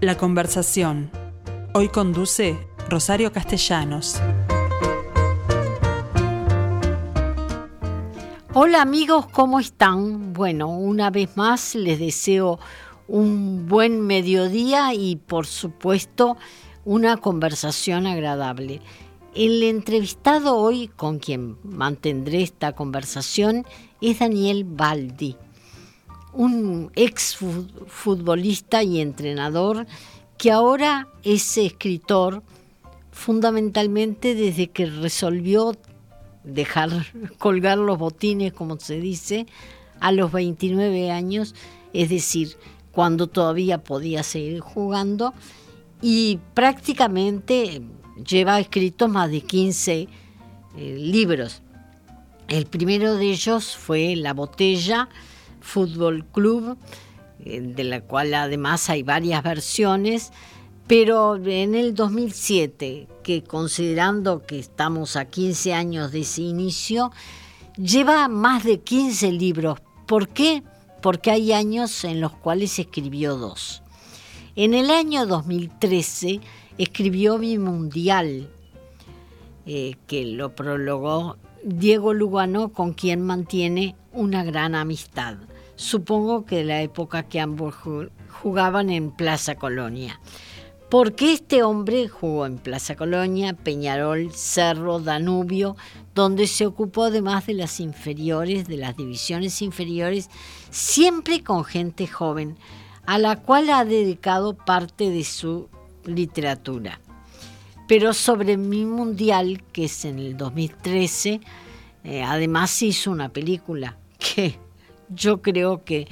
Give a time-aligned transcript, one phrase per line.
[0.00, 1.10] La conversación.
[1.74, 2.56] Hoy conduce
[2.88, 4.20] Rosario Castellanos.
[8.54, 10.32] Hola amigos, ¿cómo están?
[10.34, 12.60] Bueno, una vez más les deseo
[13.08, 16.36] un buen mediodía y por supuesto
[16.84, 18.80] una conversación agradable.
[19.34, 23.66] El entrevistado hoy con quien mantendré esta conversación
[24.00, 25.36] es Daniel Baldi,
[26.32, 27.36] un ex
[27.86, 29.86] futbolista y entrenador
[30.36, 32.42] que ahora es escritor
[33.10, 35.76] fundamentalmente desde que resolvió
[36.44, 36.90] dejar
[37.38, 39.46] colgar los botines, como se dice,
[40.00, 41.54] a los 29 años,
[41.92, 42.56] es decir,
[42.92, 45.34] cuando todavía podía seguir jugando,
[46.00, 47.82] y prácticamente
[48.24, 50.08] lleva escritos más de 15
[50.76, 51.62] eh, libros.
[52.46, 55.08] El primero de ellos fue La Botella,
[55.68, 56.78] Fútbol Club,
[57.44, 60.32] eh, de la cual además hay varias versiones,
[60.86, 67.12] pero en el 2007, que considerando que estamos a 15 años de ese inicio,
[67.76, 69.78] lleva más de 15 libros.
[70.06, 70.62] ¿Por qué?
[71.02, 73.82] Porque hay años en los cuales escribió dos.
[74.56, 76.40] En el año 2013
[76.78, 78.48] escribió Mi Mundial,
[79.66, 85.36] eh, que lo prologó Diego Lugano, con quien mantiene una gran amistad.
[85.78, 87.72] Supongo que la época que ambos
[88.42, 90.20] jugaban en Plaza Colonia.
[90.90, 95.76] Porque este hombre jugó en Plaza Colonia, Peñarol, Cerro, Danubio,
[96.16, 100.30] donde se ocupó además de las inferiores, de las divisiones inferiores,
[100.70, 102.56] siempre con gente joven,
[103.06, 105.68] a la cual ha dedicado parte de su
[106.04, 107.00] literatura.
[107.86, 111.40] Pero sobre mi mundial, que es en el 2013,
[112.02, 114.58] eh, además hizo una película que
[115.08, 116.08] yo creo que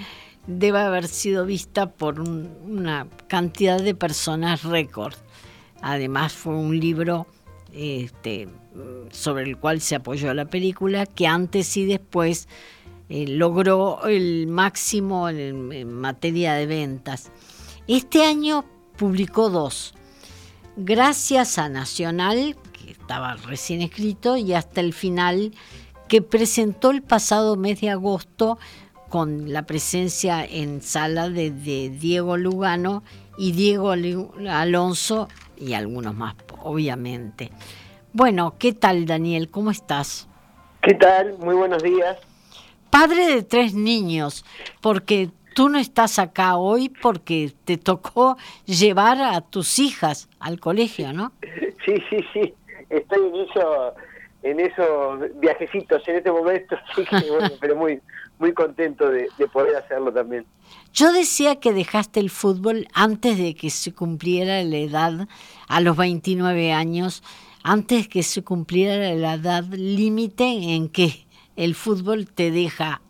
[0.47, 5.14] debe haber sido vista por una cantidad de personas récord.
[5.83, 7.27] Además fue un libro
[7.73, 8.48] este,
[9.11, 12.48] sobre el cual se apoyó la película, que antes y después
[13.08, 17.30] eh, logró el máximo en, materia de ventas.
[17.86, 18.64] Este año
[18.96, 19.95] publicó dos,
[20.77, 25.52] gracias a Nacional, que estaba recién escrito, y hasta el final,
[26.08, 28.58] que presentó el pasado mes de agosto
[29.08, 33.02] con la presencia en sala de, Diego Lugano
[33.39, 33.92] y Diego
[34.50, 37.50] Alonso y algunos más, obviamente.
[38.12, 39.50] Bueno, ¿qué tal Daniel?
[39.50, 40.28] ¿Cómo estás?
[40.83, 41.36] ¿Qué tal?
[41.39, 42.17] Muy buenos días.
[42.90, 44.44] Padre de tres niños,
[44.80, 48.36] porque tú no estás acá hoy porque te tocó
[48.67, 51.33] llevar a tus hijas al colegio, ¿no?
[51.84, 52.52] Sí, sí, sí.
[52.90, 53.94] Estoy en, eso,
[54.42, 57.05] en esos viajecitos en este momento, sí
[57.61, 58.00] pero muy,
[58.39, 60.47] muy contento de, poder hacerlo también.
[60.92, 65.29] Yo decía que dejaste el fútbol antes de que se cumpliera la edad,
[65.69, 67.23] a los 29 años,
[67.63, 71.27] antes que se cumpliera la edad límite en que
[71.57, 73.01] el fútbol te deja,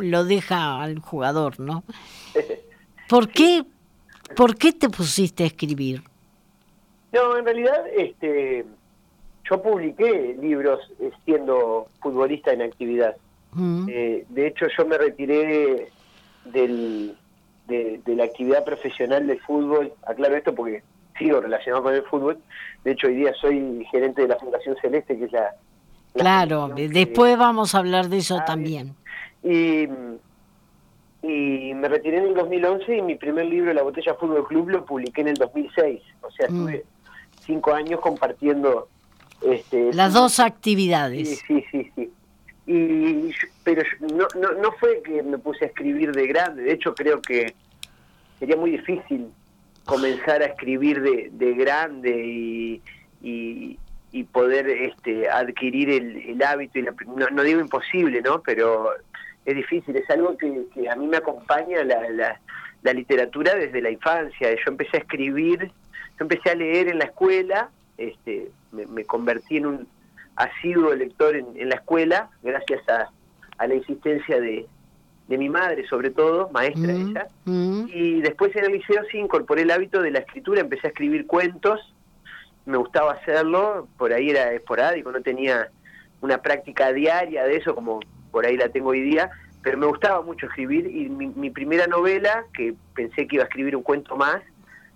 [0.00, 1.84] lo deja al jugador, ¿no?
[3.08, 3.64] ¿Por qué,
[4.36, 6.02] ¿Por qué te pusiste a escribir?
[7.12, 8.64] No, en realidad, este,
[9.48, 13.16] yo publiqué libros eh, siendo futbolista en actividad.
[13.88, 15.90] Eh, de hecho, yo me retiré
[16.44, 17.16] del,
[17.66, 20.82] de, la actividad profesional del fútbol, aclaro esto porque
[21.18, 22.38] sigo relacionado con el fútbol,
[22.84, 25.50] de hecho hoy día soy gerente de la Fundación Celeste, que es la...
[26.14, 28.94] claro, después vamos a hablar de eso también.
[29.42, 29.88] Y,
[31.22, 34.84] y me retiré en el 2011 y mi primer libro, La Botella Fútbol Club, lo
[34.84, 36.54] publiqué en el 2006, o sea, mm.
[36.54, 36.84] estuve
[37.40, 38.88] cinco años compartiendo...
[39.42, 41.40] Este, Las dos actividades.
[41.40, 42.10] Sí, sí, sí, sí
[42.66, 46.94] y pero no, no, no fue que me puse a escribir de grande, de hecho
[46.94, 47.54] creo que
[48.38, 49.28] sería muy difícil
[49.84, 52.82] comenzar a escribir de, de grande y,
[53.20, 53.78] y,
[54.32, 58.40] poder este, adquirir el, hábito, y no, digo imposible, ¿no?
[58.40, 58.90] pero
[59.44, 62.40] es difícil, es algo que, que a mí me acompaña la, la,
[62.82, 67.04] la literatura desde la infancia, yo empecé a escribir, yo empecé a leer en la
[67.04, 69.88] escuela, este, me convertí en un
[70.36, 73.10] asiduo lector en, la escuela, gracias a,
[73.66, 74.66] la insistencia de,
[75.28, 77.28] mi madre, sobre todo, maestra mm, ella.
[77.44, 77.84] Mm.
[77.88, 81.26] Y después en el liceo sí incorporé el hábito de la escritura, empecé a escribir
[81.26, 81.80] cuentos,
[82.66, 85.70] me gustaba hacerlo, por ahí era esporádico, no tenía
[86.20, 88.00] una práctica diaria de eso como
[88.30, 89.30] por ahí la tengo hoy día,
[89.62, 93.76] pero me gustaba mucho escribir y mi, primera novela, que pensé que iba a escribir
[93.76, 94.42] un cuento más,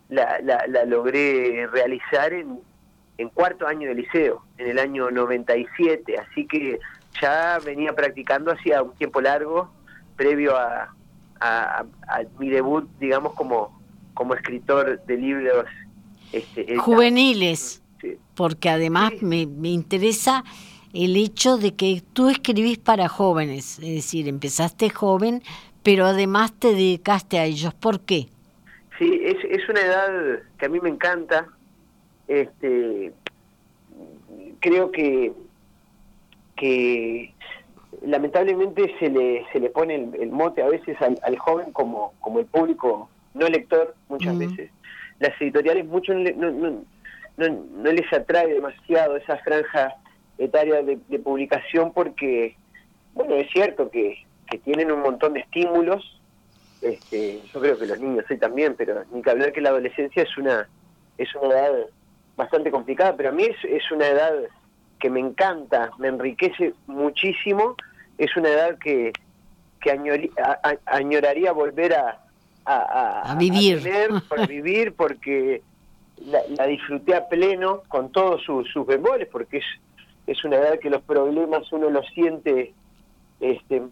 [0.08, 2.60] la, la, la logré realizar en,
[3.18, 6.78] en cuarto año de liceo, en el año 97, así que
[7.20, 9.70] ya venía practicando hacía un tiempo largo,
[10.16, 10.94] previo a,
[12.38, 13.80] mi debut, digamos, como,
[14.14, 15.66] como escritor de libros
[16.32, 17.80] este, juveniles,
[18.34, 20.42] porque además me, me interesa
[20.92, 25.42] el hecho de que tú escribís para jóvenes, es decir, empezaste joven,
[25.82, 27.74] pero además te dedicaste a ellos.
[27.74, 28.28] ¿Por qué?
[28.98, 31.48] Sí, es, es una edad que a mí me encanta.
[32.28, 33.12] Este,
[34.60, 35.32] creo que,
[36.56, 37.32] que
[38.02, 42.46] lamentablemente se le, se le pone el, mote a veces al, joven como, como el
[42.46, 44.70] público no lector muchas veces.
[45.18, 46.84] Las editoriales mucho no, no,
[47.36, 49.96] no, no, les atrae demasiado esa franja
[50.38, 52.56] etaria de, publicación porque,
[53.14, 56.20] bueno, es cierto que, que tienen un montón de estímulos,
[56.82, 60.22] este, yo creo que los niños sí también, pero ni que hablar que la adolescencia
[60.22, 60.68] es una,
[61.16, 61.72] es una edad
[62.38, 64.32] bastante complicada, pero a mí es, es una edad
[64.98, 67.76] que me encanta, me enriquece muchísimo,
[68.16, 69.12] es una edad que,
[69.80, 69.90] que
[70.86, 72.20] añoraría volver a,
[72.64, 73.82] a, vivir.
[74.30, 75.62] A vivir, porque
[76.24, 79.66] la, disfruté a pleno con todos sus, sus bemoles, porque es,
[80.26, 82.72] es una edad que los problemas uno los siente
[83.40, 83.82] este,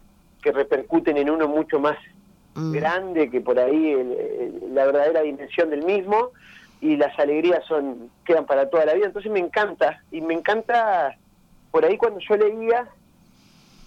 [0.40, 1.98] que repercuten en uno mucho más
[2.54, 2.72] mm.
[2.72, 3.94] grande que por ahí
[4.72, 6.30] la verdadera dimensión del mismo
[6.80, 11.16] y las alegrías son quedan para toda la vida entonces me encanta y me encanta
[11.70, 12.88] por ahí cuando yo leía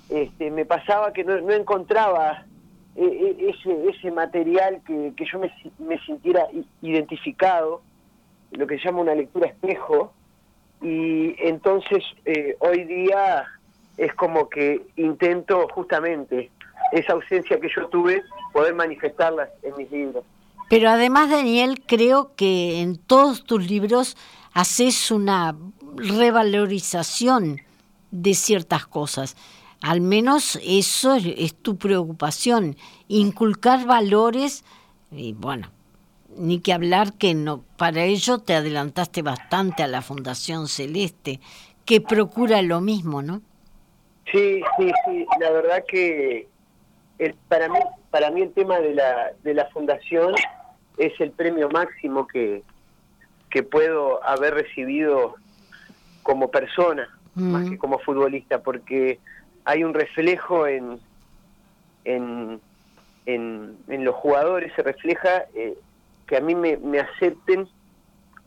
[0.10, 2.46] este, me pasaba que no, no encontraba
[2.96, 6.48] e, e, ese, ese material que, que yo me, me sintiera
[6.82, 7.82] identificado
[8.52, 10.14] lo que se llama una lectura espejo
[10.82, 13.46] y entonces eh, hoy día
[13.98, 16.50] es como que intento justamente
[16.92, 20.24] esa ausencia que yo tuve poder manifestarla en mis libros.
[20.70, 24.16] Pero además, Daniel, creo que en todos tus libros
[24.54, 25.56] haces una
[25.96, 27.62] revalorización
[28.12, 29.36] de ciertas cosas.
[29.82, 32.76] Al menos eso es tu preocupación,
[33.08, 34.64] inculcar valores
[35.12, 35.70] y bueno,
[36.38, 41.40] ni que hablar que no, para ello te adelantaste bastante a la Fundación Celeste,
[41.86, 43.42] que procura lo mismo, ¿no?
[44.32, 46.48] Sí, sí, sí, la verdad que
[47.18, 47.80] el, para mí
[48.12, 50.36] para mí el tema de la de la fundación
[51.00, 52.64] es el premio máximo que
[53.50, 55.36] que puedo haber recibido
[56.22, 57.80] como persona más que mm.
[57.80, 59.20] como futbolista porque
[59.66, 61.00] hay un reflejo en
[62.06, 62.60] en,
[63.26, 65.76] en, en los jugadores se refleja eh,
[66.28, 67.68] que a mí me, me acepten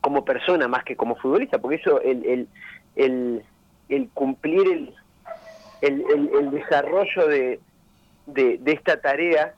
[0.00, 2.48] como persona más que como futbolista, porque eso, el, el,
[2.96, 3.42] el,
[3.88, 4.92] el cumplir
[5.80, 7.60] el, el, el, desarrollo de,
[8.26, 9.54] de, esta tarea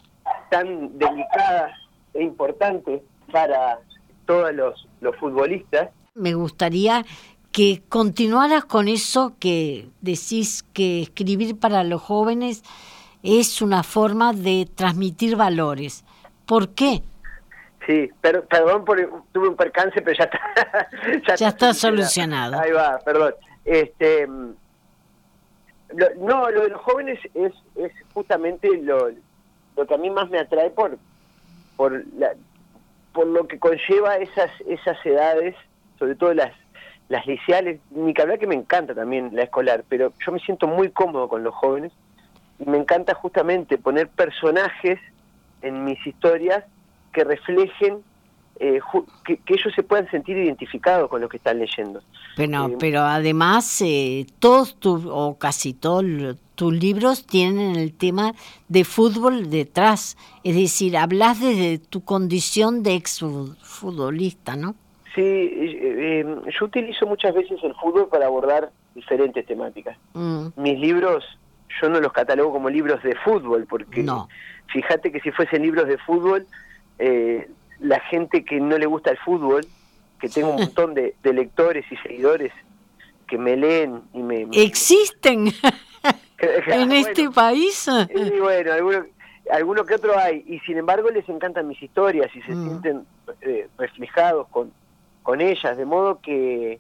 [0.51, 1.75] tan delicada
[2.15, 3.79] e importante para
[4.27, 5.91] todos los, los futbolistas.
[6.15, 7.05] Me gustaría
[7.53, 12.63] que continuaras con eso que decís que escribir para los jóvenes
[13.23, 16.05] es una forma de transmitir valores.
[16.47, 17.03] ¿Por qué?
[17.87, 18.99] Sí, pero, perdón, por,
[19.33, 20.41] tuve un percance, pero ya está.
[21.39, 22.59] ya, está, solucionado.
[22.59, 23.35] Ahí va, perdón.
[23.65, 24.55] Este, no,
[26.51, 29.11] lo de los jóvenes es, es justamente lo,
[29.77, 30.99] lo que a mí más me atrae por,
[31.77, 32.33] por, la,
[33.13, 35.55] por lo que conlleva esas, esas edades,
[35.99, 36.53] sobre todo las,
[37.09, 40.67] las liceales, ni que hablar que me encanta también la escolar, pero yo me siento
[40.67, 41.93] muy cómodo con los jóvenes
[42.59, 44.99] y me encanta justamente poner personajes
[45.63, 46.65] en mis historias
[47.13, 48.03] que reflejen
[48.61, 48.81] eh,
[49.25, 52.03] que, ellos se puedan sentir identificados con lo que están leyendo.
[52.37, 56.05] Pero, eh, pero además, eh, todos tus, o casi todos
[56.55, 58.35] tus libros tienen el tema
[58.69, 60.17] de fútbol detrás.
[60.43, 64.75] Es decir, hablas desde tu condición de exfutbolista, ¿no?
[65.15, 66.25] Sí,
[66.59, 69.97] yo utilizo muchas veces el fútbol para abordar diferentes temáticas.
[70.13, 70.49] Mm.
[70.57, 71.25] Mis libros,
[71.81, 74.29] yo no los catalogo como libros de fútbol, porque no.
[74.73, 76.47] fíjate que si fuesen libros de fútbol,
[76.99, 77.49] eh,
[77.81, 79.65] la gente que no le gusta el fútbol,
[80.21, 82.53] que tengo un montón de, lectores y seguidores
[83.29, 84.47] que me leen y me...
[84.53, 85.47] ¿Existen
[86.67, 87.89] en este país?
[88.15, 88.73] Y bueno,
[89.51, 92.65] alguno, que otro hay, y sin embargo les encantan mis historias y se mm.
[92.69, 93.07] sienten
[93.43, 94.73] eh, reflejados con,
[95.23, 96.79] con ellas, de modo que,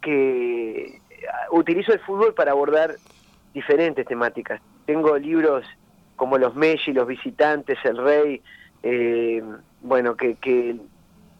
[0.00, 1.00] que
[1.50, 2.96] utilizo el fútbol para abordar
[3.54, 4.60] diferentes temáticas.
[4.86, 5.64] Tengo libros
[6.16, 8.42] como Los Messi, Los Visitantes, El Rey,
[8.82, 9.42] eh,
[9.82, 10.76] bueno, que, que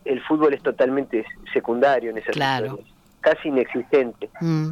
[0.05, 2.81] el fútbol es totalmente secundario en esa claro.
[3.21, 4.31] casi inexistente.
[4.41, 4.69] Mm.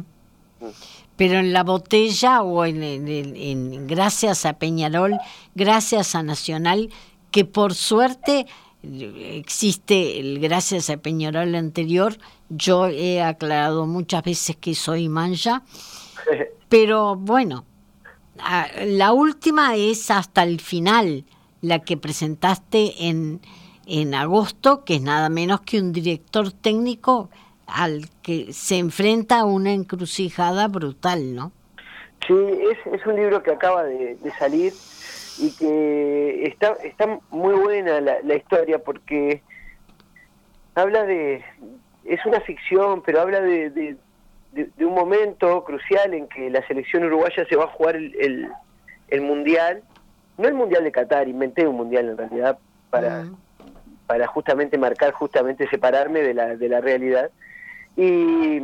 [0.59, 0.71] Mm.
[1.19, 5.17] Pero en la botella o en, en, gracias a Peñarol,
[5.53, 6.91] gracias a Nacional,
[7.29, 8.47] que por suerte
[8.81, 15.63] existe el gracias a Peñarol anterior, yo he aclarado muchas veces que soy mancha,
[16.69, 17.65] pero bueno,
[18.85, 21.25] la última es hasta el final
[21.59, 23.41] la que presentaste en,
[23.85, 27.29] en agosto, que es nada menos que un director técnico
[27.73, 31.51] al que se enfrenta a una encrucijada brutal, ¿no?
[32.27, 34.73] Sí, es, es un libro que acaba de, salir
[35.39, 39.41] y que está, está muy buena la, historia porque
[40.75, 41.43] habla de,
[42.05, 47.45] es una ficción, pero habla de, de, un momento crucial en que la selección uruguaya
[47.47, 48.49] se va a jugar el,
[49.07, 49.81] el, mundial,
[50.37, 52.59] no el mundial de Qatar, inventé un mundial en realidad
[52.89, 53.25] para,
[54.07, 57.31] para justamente marcar, justamente separarme de la, de la realidad.
[57.99, 58.61] Y,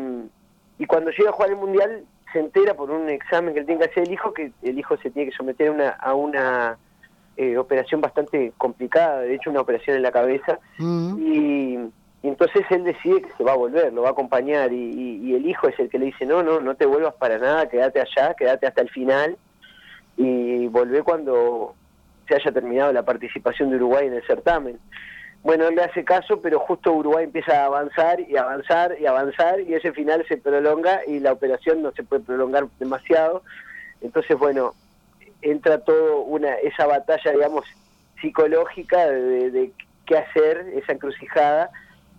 [0.79, 3.79] y cuando llega a jugar el mundial se entera por un examen que él tiene
[3.79, 6.77] que hacer el hijo que el hijo se tiene que someter a una, a una
[7.37, 11.77] eh, operación bastante complicada, de hecho una operación en la cabeza, y,
[12.23, 15.67] entonces él decide que se va a volver, lo va a acompañar, y, el hijo
[15.67, 18.67] es el que le dice, no, no, no te vuelvas para nada, quédate allá, quédate
[18.67, 19.37] hasta el final,
[20.15, 21.75] y volvé cuando
[22.27, 24.79] se haya terminado la participación de Uruguay en el certamen.
[25.45, 29.61] Bueno, él le hace caso, pero justo Uruguay empieza a avanzar y avanzar y avanzar
[29.61, 33.43] y ese final se prolonga y la operación no se puede prolongar demasiado.
[34.01, 34.73] Entonces, bueno,
[35.43, 37.63] entra todo una esa batalla, digamos,
[38.19, 39.71] psicológica de,
[40.07, 41.69] qué hacer, esa encrucijada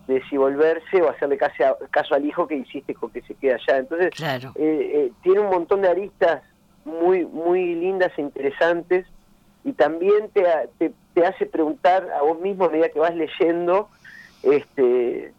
[0.06, 3.54] de si volverse o hacerle caso, caso al hijo que insiste con que se quede
[3.54, 3.78] allá.
[3.78, 4.52] Entonces, claro.
[4.54, 6.44] Eh, eh, tiene un montón de aristas
[6.84, 9.04] muy muy lindas e interesantes
[9.66, 10.44] y también te,
[11.12, 13.88] te, hace preguntar a vos mismo a medida que vas leyendo,
[14.44, 15.34] este,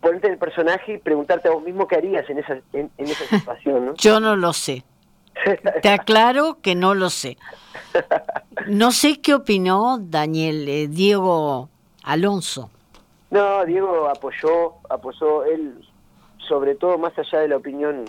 [0.00, 3.84] ponerte el personaje y preguntarte a vos mismo qué harías en esa, en, esa situación.
[3.84, 3.94] ¿no?
[3.98, 4.82] Yo no lo sé.
[5.82, 7.36] Te aclaro que no lo sé.
[8.66, 11.68] No sé qué opinó Daniel, eh, Diego
[12.02, 12.70] Alonso.
[13.30, 15.86] No, Diego apoyó, apoyó él,
[16.48, 18.06] sobre todo más allá de la opinión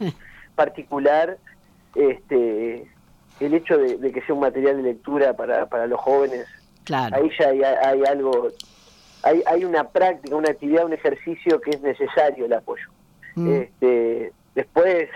[0.54, 1.38] particular,
[1.94, 2.86] este,
[3.40, 6.46] el hecho de, que sea un material de lectura para, para los jóvenes,
[6.84, 7.16] claro.
[7.16, 8.48] ahí ya hay, algo,
[9.22, 12.86] hay, hay una práctica, una actividad, un ejercicio que es necesario el apoyo.
[13.34, 13.52] Mm.
[13.52, 15.08] Este, después,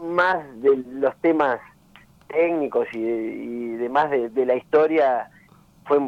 [0.00, 1.60] más de los temas
[2.28, 5.30] técnicos y, y demás de, la historia,
[5.84, 6.00] fue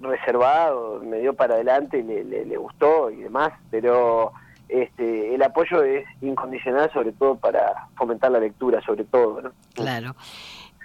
[0.00, 4.32] reservado, me dio para adelante, le, le, gustó y demás, pero
[4.68, 9.40] este, el apoyo es incondicional, sobre todo para fomentar la lectura, sobre todo.
[9.42, 9.52] ¿no?
[9.74, 10.14] Claro.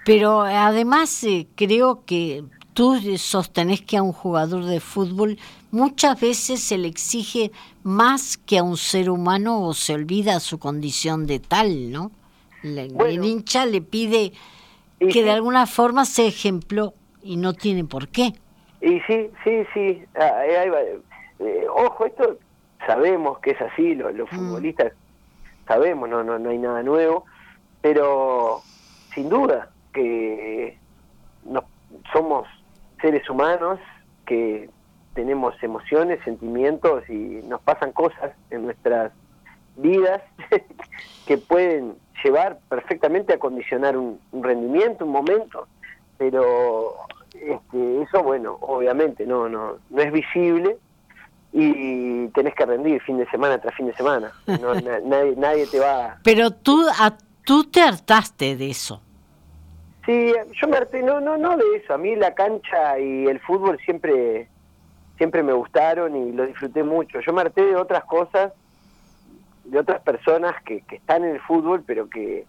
[0.05, 2.43] Pero además eh, creo que
[2.73, 5.37] tú sostenés que a un jugador de fútbol
[5.71, 7.51] muchas veces se le exige
[7.83, 12.11] más que a un ser humano o se olvida su condición de tal, ¿no?
[12.63, 14.31] el hincha le pide
[14.97, 18.33] que de alguna forma sea ejemplo y no tiene por qué.
[18.79, 20.03] Y sí, sí, sí.
[20.15, 20.99] Ah, eh,
[21.39, 22.37] eh, ojo, esto
[22.85, 24.35] sabemos que es así, los, mm.
[24.35, 24.93] futbolistas
[25.67, 27.25] sabemos, no, no, no hay nada nuevo,
[27.81, 28.61] pero
[29.13, 30.77] sin duda, que
[31.45, 31.63] no,
[32.11, 32.47] somos
[33.01, 33.79] seres humanos
[34.25, 34.69] que
[35.13, 39.11] tenemos emociones, sentimientos y nos pasan cosas en nuestras
[39.77, 40.21] vidas
[41.27, 45.67] que pueden llevar perfectamente a condicionar un, rendimiento, un momento,
[46.17, 46.95] pero
[47.33, 50.77] este, eso, bueno, obviamente no, no, no es visible
[51.51, 54.31] y tenés que rendir fin de semana tras fin de semana.
[54.47, 56.17] nadie, nadie te va.
[56.23, 59.01] Pero tú, a, tú te hartaste de eso.
[60.05, 61.93] Sí, yo me no, no, no de eso.
[61.93, 64.49] A mí la cancha y el fútbol siempre,
[65.17, 67.21] siempre me gustaron y lo disfruté mucho.
[67.21, 68.51] Yo me harté de otras cosas,
[69.63, 72.45] de otras personas que, que están en el fútbol, pero que,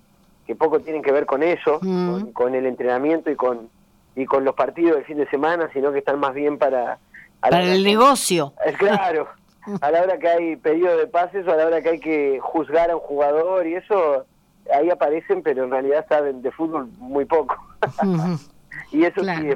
[0.46, 2.32] que poco tienen que ver con eso, mm.
[2.32, 3.68] con, el entrenamiento y con
[4.16, 6.98] y con los partidos del fin de semana, sino que están más bien para...
[7.40, 8.52] Para el negocio.
[8.64, 9.26] Es claro,
[9.80, 12.38] a la hora que hay pedido de pases o a la hora que hay que
[12.40, 14.24] juzgar a un jugador y eso
[14.72, 17.56] ahí aparecen, pero en realidad saben de fútbol muy poco.
[18.92, 19.48] y eso sí,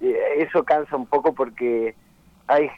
[0.00, 1.94] eh, eso cansa un poco porque
[2.46, 2.70] hay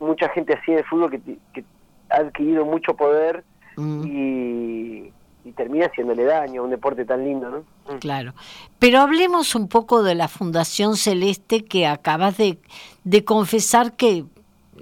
[0.00, 1.20] mucha gente así de fútbol
[1.52, 1.64] que,
[2.10, 3.44] ha adquirido mucho poder
[3.76, 5.10] y,
[5.56, 7.58] termina haciéndole daño a un deporte tan lindo, ¿no?
[7.94, 7.98] Mm.
[7.98, 8.34] Claro.
[8.78, 12.58] Pero hablemos un poco de la Fundación Celeste que acabas de,
[13.04, 14.24] de confesar que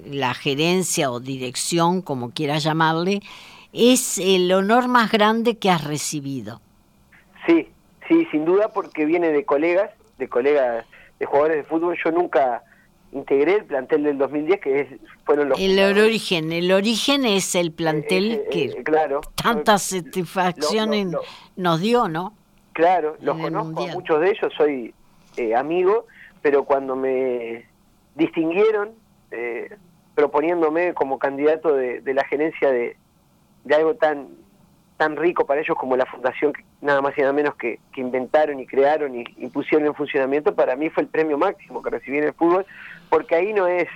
[0.04, 3.22] la gerencia o dirección, como quieras llamarle,
[3.72, 6.60] es el honor más grande que has recibido.
[7.46, 7.68] Sí,
[8.08, 10.86] sí, sin duda, porque viene de colegas, de colegas,
[11.18, 11.96] de jugadores de fútbol.
[12.04, 12.62] Yo nunca
[13.12, 14.88] integré el plantel del 2010, que es,
[15.24, 15.58] fueron los...
[15.58, 21.08] El origen, el origen es el plantel eh, eh, que claro, tantas satisfacciones
[21.56, 22.34] nos dio, ¿no?
[22.72, 24.94] Claro, los conozco, muchos de ellos soy
[25.36, 26.06] eh, amigo,
[26.40, 27.66] pero cuando me
[28.14, 28.90] distinguieron
[30.14, 32.96] proponiéndome como candidato de la gerencia de,
[33.64, 34.28] de algo tan
[34.96, 38.60] tan rico para ellos como la fundación, nada más y nada menos que, que inventaron
[38.60, 42.18] y crearon y, y, pusieron en funcionamiento, para mí fue el premio máximo que recibí
[42.18, 42.64] en el fútbol,
[43.08, 43.88] porque ahí no es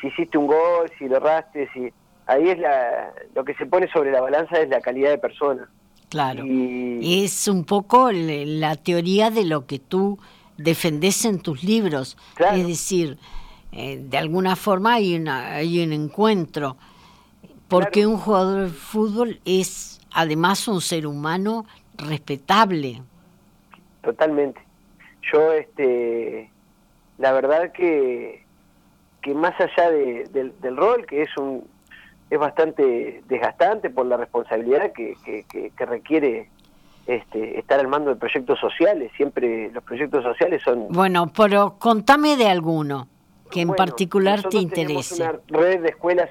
[0.00, 1.92] si hiciste un gol, si lo erraste, si
[2.26, 5.68] ahí es la, lo que se pone sobre la balanza es la calidad de persona.
[6.08, 6.44] Claro.
[6.46, 7.24] Y...
[7.24, 10.18] Es un poco la teoría de lo que tú
[10.56, 12.16] defendés en tus libros.
[12.52, 13.18] Es decir,
[13.72, 16.76] eh, de alguna forma hay, una, hay un encuentro.
[17.74, 21.66] Porque un jugador de fútbol es además un ser humano
[21.96, 23.02] respetable.
[24.02, 24.60] Totalmente.
[25.32, 26.50] Yo, este,
[27.18, 28.44] la verdad que,
[29.22, 31.66] que más allá del rol, que es un
[32.30, 36.48] es bastante desgastante por la responsabilidad que, que, requiere
[37.06, 39.12] este, estar al mando de proyectos sociales.
[39.16, 40.88] Siempre los proyectos sociales son...
[40.88, 43.08] Bueno, pero contame de alguno
[43.50, 45.22] que en particular te interese.
[45.22, 46.30] una red de escuelas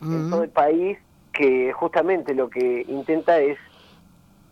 [0.00, 0.98] en todo el país
[1.32, 3.58] que justamente lo que intenta es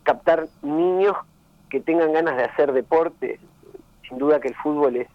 [0.03, 1.17] captar niños
[1.71, 3.39] que tengan ganas de hacer deporte.
[4.09, 5.09] Sin duda que el fútbol es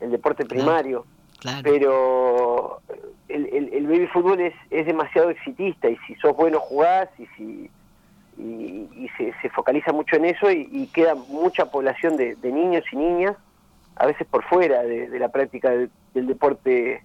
[0.00, 1.04] el deporte primario,
[1.62, 2.80] pero
[3.28, 7.70] el, el, baby fútbol es, es demasiado exitista y si sos bueno jugás y si
[8.36, 13.36] y, se, se, focaliza mucho en eso y, queda mucha población de, niños y niñas
[13.96, 15.90] a veces por fuera de, la práctica del,
[16.26, 17.02] deporte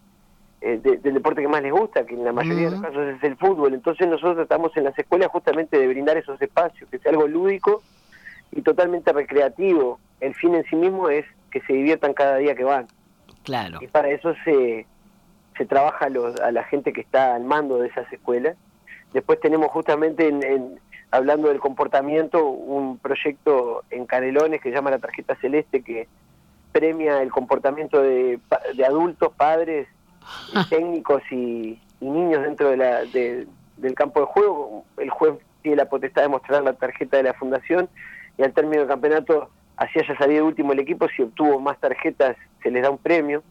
[0.62, 3.24] eh, del deporte que más les gusta que en la mayoría de los casos es
[3.24, 3.74] el fútbol.
[3.74, 7.82] Entonces nosotros estamos en las escuelas justamente de brindar esos espacios que sea algo lúdico
[8.52, 10.00] y totalmente recreativo.
[10.20, 12.88] El fin en sí mismo es que se diviertan cada día que van.
[13.44, 13.80] Claro.
[13.82, 14.86] Y para eso se
[15.60, 18.56] se trabaja a, la gente que está al mando de esas escuelas.
[19.12, 20.80] Después tenemos justamente, en,
[21.12, 26.08] hablando del comportamiento, un proyecto en Canelones que se llama la Tarjeta Celeste, que
[26.72, 28.40] premia el comportamiento de,
[28.88, 29.90] adultos, padres,
[30.70, 34.86] técnicos y, niños dentro de la, del campo de juego.
[34.98, 37.90] El juez tiene la potestad de mostrar la tarjeta de la fundación
[38.38, 42.38] y al término del campeonato, así haya salido último el equipo, si obtuvo más tarjetas
[42.64, 43.44] se les da un premio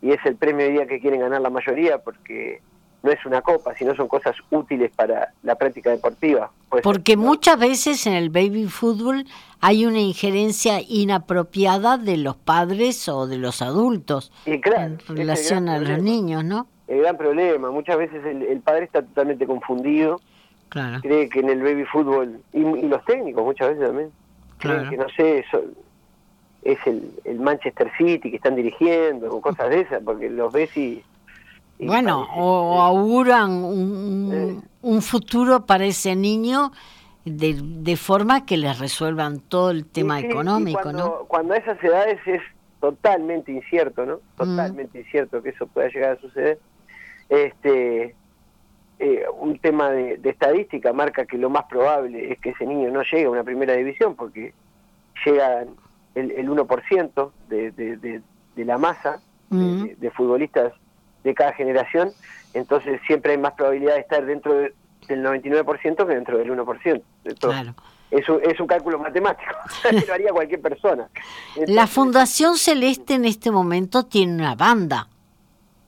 [0.00, 2.60] y es el premio día que quieren ganar la mayoría porque
[3.02, 6.50] no es una copa, sino son cosas útiles para la práctica deportiva.
[6.82, 9.24] porque muchas veces en el baby fútbol
[9.60, 15.68] hay una injerencia inapropiada de los padres o de los adultos y claro, en relación
[15.68, 16.66] a los niños, ¿no?
[16.88, 20.20] El gran problema, muchas veces el, padre está totalmente confundido,
[20.68, 21.00] claro.
[21.00, 24.10] cree que en el baby fútbol, y, los técnicos muchas veces también,
[24.58, 25.62] creen que no sé, eso,
[26.62, 30.76] es el, el, Manchester City que están dirigiendo o cosas de esas, porque los ves
[30.76, 31.02] y...
[31.86, 36.72] bueno, o auguran un, un, futuro para ese niño
[37.24, 41.24] de, de, forma que les resuelvan todo el tema económico, cuando, ¿no?
[41.26, 42.42] Cuando a esas edades es
[42.80, 44.20] totalmente incierto, ¿no?
[44.36, 46.58] Totalmente incierto que eso pueda llegar a suceder.
[47.28, 48.14] Este,
[48.98, 52.90] eh, un tema de, de, estadística marca que lo más probable es que ese niño
[52.90, 54.52] no llegue a una primera división porque
[55.24, 55.68] llegan
[56.14, 58.20] el, el 1% de, de,
[58.54, 59.84] de, la masa mm.
[59.98, 60.72] de, futbolistas
[61.24, 62.12] de cada generación,
[62.54, 64.74] entonces siempre hay más probabilidad de estar dentro del
[65.08, 67.02] 99% que dentro del 1%.
[67.40, 67.74] claro.
[68.10, 69.52] es, un, es un cálculo matemático,
[70.06, 71.08] lo haría cualquier persona.
[71.66, 75.08] la Fundación Celeste en este momento tiene una banda.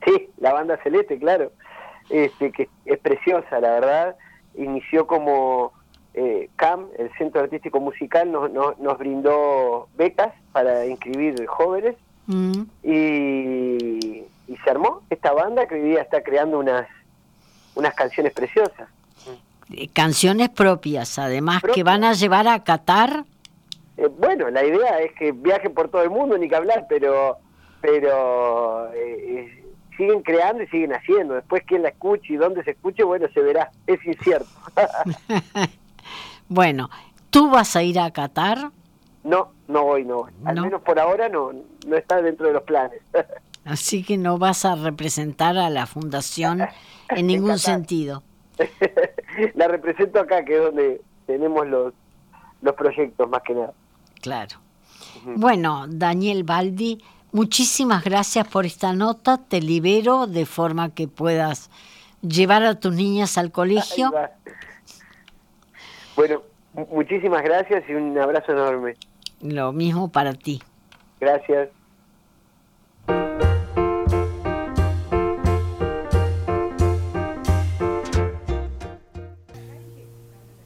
[0.05, 1.51] Sí, la banda Celeste, claro,
[2.09, 4.15] este, que es preciosa, la verdad.
[4.55, 5.73] Inició como
[6.13, 11.95] eh, CAM, el Centro Artístico Musical, nos, nos, brindó becas para inscribir jóvenes
[12.27, 12.61] mm.
[12.83, 13.94] y,
[14.63, 16.87] se armó esta banda que hoy día está creando unas,
[17.75, 18.89] unas canciones preciosas.
[19.73, 23.25] Eh, canciones propias, además, que van a llevar a Qatar.
[23.97, 27.37] Eh, bueno, la idea es que viajen por todo el mundo, ni que hablar, pero,
[27.81, 28.91] pero
[29.97, 31.35] siguen creando y siguen haciendo.
[31.35, 33.71] Después quién la escuche y dónde se escuche, bueno, se verá.
[33.87, 34.49] Es incierto.
[36.47, 36.89] Bueno,
[37.29, 38.69] ¿tú vas a ir a Qatar?
[39.23, 41.51] No, no voy, no Al menos por ahora no,
[41.87, 43.01] no está dentro de los planes.
[43.65, 46.61] Así que no vas a representar a la fundación
[47.09, 48.23] en ningún sentido.
[49.55, 51.93] la represento acá, que es donde tenemos los,
[52.61, 53.73] los proyectos más que nada.
[54.21, 54.57] Claro.
[55.25, 59.39] Bueno, Daniel Baldi, muchísimas gracias por esta nota.
[59.39, 61.71] Te libero de forma que puedas
[62.21, 64.13] llevar a tus niñas al colegio.
[66.15, 66.43] Bueno,
[66.91, 68.95] muchísimas gracias y un abrazo enorme.
[69.41, 70.61] Lo mismo para ti.
[71.19, 71.69] Gracias.